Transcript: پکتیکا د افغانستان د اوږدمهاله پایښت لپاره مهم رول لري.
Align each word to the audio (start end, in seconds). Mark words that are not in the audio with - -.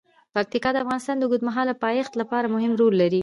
پکتیکا 0.35 0.69
د 0.73 0.77
افغانستان 0.83 1.15
د 1.17 1.23
اوږدمهاله 1.25 1.73
پایښت 1.83 2.13
لپاره 2.21 2.51
مهم 2.55 2.73
رول 2.79 2.93
لري. 3.01 3.19